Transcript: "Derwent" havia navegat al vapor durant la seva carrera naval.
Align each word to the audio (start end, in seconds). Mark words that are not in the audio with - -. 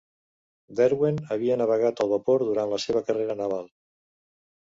"Derwent" 0.77 1.19
havia 1.33 1.57
navegat 1.61 2.01
al 2.05 2.09
vapor 2.13 2.45
durant 2.49 2.73
la 2.73 2.81
seva 2.87 3.05
carrera 3.11 3.35
naval. 3.43 3.69